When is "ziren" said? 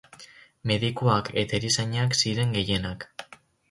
2.25-2.61